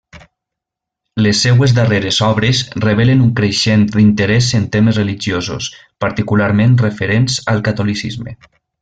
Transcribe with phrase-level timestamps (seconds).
[1.25, 5.69] Les seues darreres obres revelen un creixent interès en temes religiosos,
[6.07, 8.35] particularment referents al catolicisme.